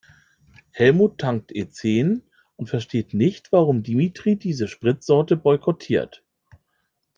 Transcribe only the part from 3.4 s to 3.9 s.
warum